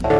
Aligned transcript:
Peler 0.00 0.10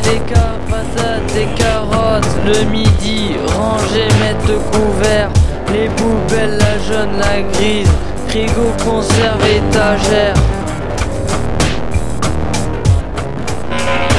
des 0.00 0.18
cartes, 0.26 0.60
patates, 0.68 1.26
des 1.34 1.46
carottes 1.56 2.24
Le 2.44 2.64
midi, 2.70 3.36
ranger, 3.46 4.08
mettre 4.20 4.48
le 4.48 4.58
couvert 4.70 5.30
Les 5.72 5.88
poubelles, 5.90 6.56
la 6.58 6.78
jaune, 6.78 7.18
la 7.18 7.42
grise. 7.52 7.90
Frigo, 8.28 8.72
conserve, 8.84 9.44
étagère. 9.44 10.34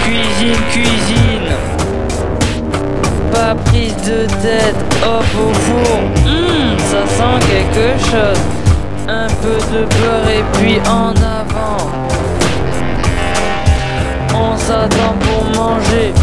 Cuisine, 0.03 0.63
cuisine. 0.71 1.51
Pas 3.31 3.55
prise 3.65 3.95
de 3.97 4.25
tête, 4.41 4.75
hop 5.03 5.23
au 5.39 5.53
four. 5.53 5.99
Hum, 6.25 6.77
ça 6.77 7.07
sent 7.17 7.45
quelque 7.49 7.89
chose. 8.11 8.41
Un 9.07 9.27
peu 9.41 9.57
de 9.73 9.85
beurre 9.85 10.29
et 10.29 10.43
puis 10.53 10.79
en 10.87 11.09
avant. 11.09 11.89
On 14.35 14.55
s'attend 14.55 15.15
pour 15.19 15.63
manger 15.63 16.13